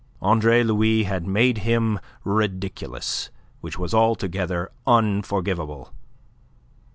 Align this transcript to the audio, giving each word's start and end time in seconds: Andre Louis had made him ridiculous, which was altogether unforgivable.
Andre 0.23 0.63
Louis 0.63 1.03
had 1.03 1.27
made 1.27 1.59
him 1.59 1.99
ridiculous, 2.23 3.29
which 3.59 3.77
was 3.77 3.93
altogether 3.93 4.71
unforgivable. 4.87 5.93